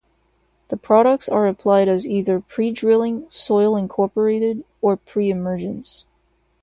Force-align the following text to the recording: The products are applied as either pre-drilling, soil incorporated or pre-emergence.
The 0.69 0.77
products 0.77 1.29
are 1.29 1.45
applied 1.47 1.87
as 1.87 2.07
either 2.07 2.39
pre-drilling, 2.39 3.27
soil 3.29 3.75
incorporated 3.77 4.63
or 4.81 4.97
pre-emergence. 4.97 6.07